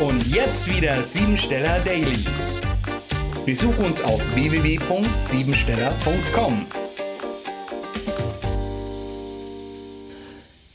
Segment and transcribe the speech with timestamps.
[0.00, 2.24] Und jetzt wieder Siebensteller Daily.
[3.46, 6.66] Besuch uns auf www.siebensteller.com.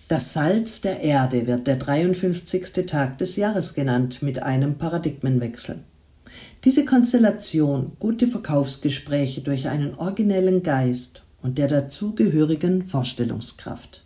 [0.07, 2.85] Das Salz der Erde wird der 53.
[2.87, 5.83] Tag des Jahres genannt mit einem Paradigmenwechsel.
[6.63, 14.05] Diese Konstellation, gute Verkaufsgespräche durch einen originellen Geist und der dazugehörigen Vorstellungskraft.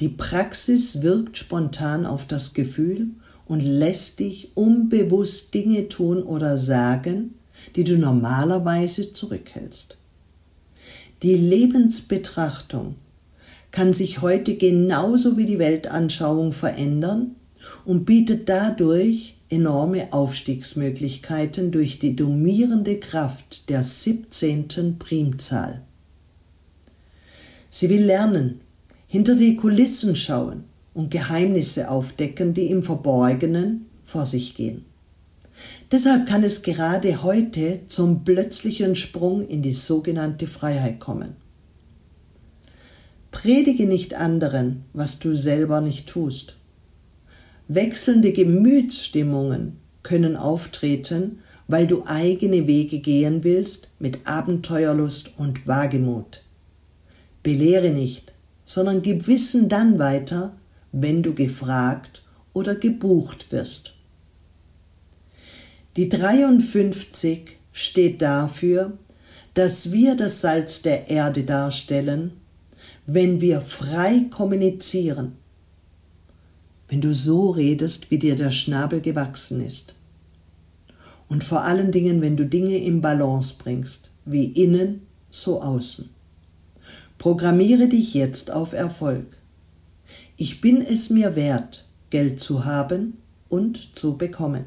[0.00, 3.10] Die Praxis wirkt spontan auf das Gefühl
[3.50, 7.34] und lässt dich unbewusst Dinge tun oder sagen,
[7.74, 9.96] die du normalerweise zurückhältst.
[11.24, 12.94] Die Lebensbetrachtung
[13.72, 17.34] kann sich heute genauso wie die Weltanschauung verändern
[17.84, 24.96] und bietet dadurch enorme Aufstiegsmöglichkeiten durch die domierende Kraft der 17.
[25.00, 25.82] Primzahl.
[27.68, 28.60] Sie will lernen,
[29.08, 34.84] hinter die Kulissen schauen und Geheimnisse aufdecken, die im Verborgenen vor sich gehen.
[35.92, 41.36] Deshalb kann es gerade heute zum plötzlichen Sprung in die sogenannte Freiheit kommen.
[43.30, 46.56] Predige nicht anderen, was du selber nicht tust.
[47.68, 56.42] Wechselnde Gemütsstimmungen können auftreten, weil du eigene Wege gehen willst mit Abenteuerlust und Wagemut.
[57.44, 58.32] Belehre nicht,
[58.64, 60.52] sondern gib Wissen dann weiter,
[60.92, 63.94] wenn du gefragt oder gebucht wirst.
[65.96, 68.96] Die 53 steht dafür,
[69.54, 72.32] dass wir das Salz der Erde darstellen,
[73.06, 75.32] wenn wir frei kommunizieren,
[76.88, 79.94] wenn du so redest, wie dir der Schnabel gewachsen ist.
[81.28, 86.08] Und vor allen Dingen, wenn du Dinge im Balance bringst, wie innen, so außen.
[87.18, 89.39] Programmiere dich jetzt auf Erfolg.
[90.42, 93.18] Ich bin es mir wert, Geld zu haben
[93.50, 94.64] und zu bekommen.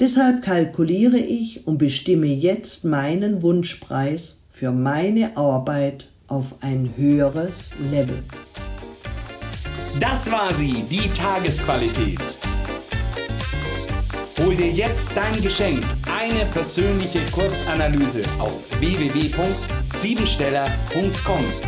[0.00, 8.22] Deshalb kalkuliere ich und bestimme jetzt meinen Wunschpreis für meine Arbeit auf ein höheres Level.
[10.00, 12.22] Das war sie, die Tagesqualität.
[14.38, 15.84] Hol dir jetzt dein Geschenk,
[16.18, 21.67] eine persönliche Kurzanalyse auf www.siebensteller.com.